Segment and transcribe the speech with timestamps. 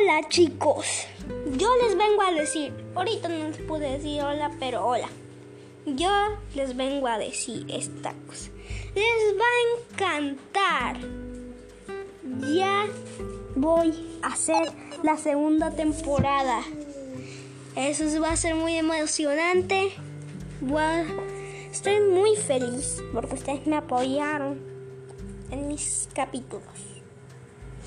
[0.00, 1.06] Hola chicos,
[1.58, 5.08] yo les vengo a decir, ahorita no les pude decir hola, pero hola.
[5.84, 6.10] Yo
[6.54, 8.50] les vengo a decir esta cosa.
[8.94, 10.96] Les va a encantar.
[12.54, 12.86] Ya
[13.56, 16.62] voy a hacer la segunda temporada.
[17.76, 19.92] Eso va a ser muy emocionante.
[21.70, 24.60] estoy muy feliz porque ustedes me apoyaron
[25.50, 26.99] en mis capítulos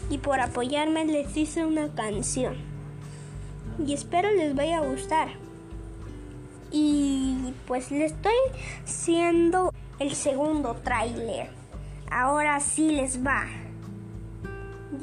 [0.10, 2.56] y por apoyarme les hice una canción.
[3.86, 5.30] Y espero les vaya a gustar.
[6.72, 8.34] Y pues le estoy
[8.84, 11.50] haciendo el segundo tráiler.
[12.12, 13.46] Ahora sí les va.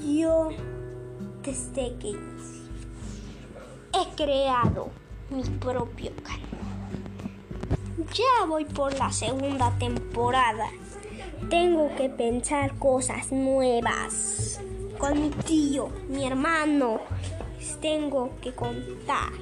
[0.05, 0.51] Yo
[1.43, 2.15] desde que
[3.93, 4.91] he creado
[5.31, 6.41] mi propio canal.
[8.15, 10.69] Ya voy por la segunda temporada.
[11.48, 14.61] Tengo que pensar cosas nuevas
[15.01, 17.01] con mi tío, mi hermano.
[17.81, 19.33] tengo que contar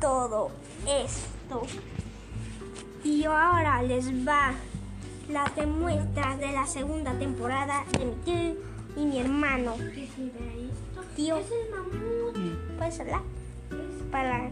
[0.00, 0.50] todo
[0.86, 1.62] esto.
[3.02, 4.52] Y ahora les va
[5.28, 8.56] las demuestras de la segunda temporada de mi tío
[8.96, 9.74] y mi hermano.
[11.16, 11.38] Tío,
[12.78, 13.22] ¿puedes hablar?
[14.12, 14.50] ¿Para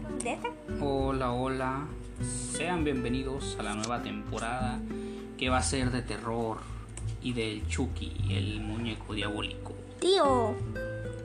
[0.81, 1.87] Hola, hola.
[2.51, 4.79] Sean bienvenidos a la nueva temporada
[5.37, 6.57] que va a ser de terror
[7.21, 9.73] y del Chucky, el muñeco diabólico.
[9.99, 10.55] Tío,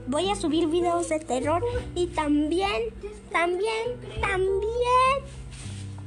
[0.07, 2.93] voy a subir videos de terror y también,
[3.31, 5.35] también, también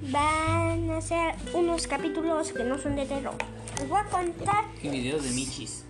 [0.01, 3.35] van a ser unos capítulos que no son de terror.
[3.79, 4.65] Les voy a contar.
[4.81, 5.85] Y videos de Michis.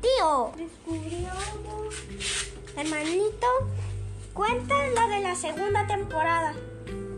[0.00, 0.52] Tío,
[2.76, 3.46] hermanito,
[4.32, 6.54] cuenta lo de la segunda temporada.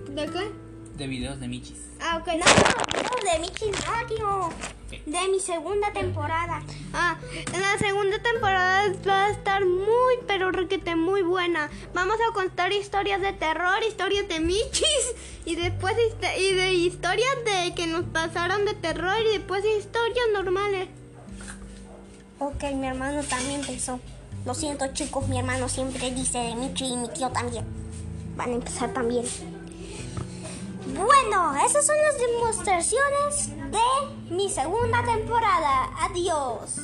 [0.09, 0.70] ¿De qué?
[1.01, 1.79] De videos de Michis.
[1.99, 2.27] Ah, ok.
[2.27, 6.63] No, no, de Michis, no, tío de mi segunda temporada.
[6.93, 7.17] Ah,
[7.53, 11.71] la segunda temporada va a estar muy, pero requete muy buena.
[11.95, 15.15] Vamos a contar historias de terror, historias de michis
[15.45, 15.95] y después
[16.39, 20.89] y de historias de que nos pasaron de terror y después historias normales.
[22.41, 24.01] Ok, mi hermano también pensó.
[24.45, 27.65] Lo siento chicos, mi hermano siempre dice de Michi y mi tío también.
[28.37, 29.25] Van a empezar también.
[30.87, 35.91] Bueno, esas son las demostraciones de mi segunda temporada.
[36.01, 36.77] Adiós.